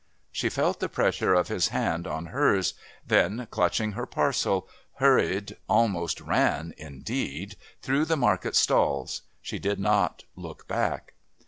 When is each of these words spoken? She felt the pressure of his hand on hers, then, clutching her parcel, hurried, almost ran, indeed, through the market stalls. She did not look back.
She 0.31 0.49
felt 0.49 0.79
the 0.79 0.89
pressure 0.89 1.35
of 1.35 1.47
his 1.49 1.67
hand 1.67 2.07
on 2.07 2.25
hers, 2.33 2.73
then, 3.05 3.47
clutching 3.51 3.91
her 3.91 4.07
parcel, 4.07 4.67
hurried, 4.95 5.57
almost 5.69 6.19
ran, 6.19 6.73
indeed, 6.75 7.55
through 7.83 8.05
the 8.05 8.17
market 8.17 8.55
stalls. 8.55 9.21
She 9.43 9.59
did 9.59 9.79
not 9.79 10.23
look 10.35 10.67
back. 10.67 11.13